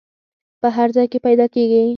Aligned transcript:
په 0.61 0.67
هر 0.75 0.87
ځای 0.95 1.05
کې 1.11 1.19
پیدا 1.25 1.45
کیږي. 1.55 1.81